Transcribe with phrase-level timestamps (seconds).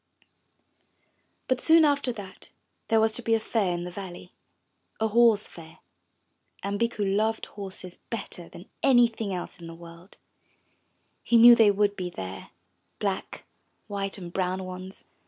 [1.47, 2.49] But soon after that
[2.87, 4.33] there was to be a fair in the valley,
[4.99, 5.77] a Horse Fair,
[6.63, 10.17] and Bikku loved horses better 397 MY BOOK HOUSE than anything else in the world.
[11.21, 12.49] He knew they would be there—
[12.97, 13.43] black,
[13.85, 15.07] white and brown ones.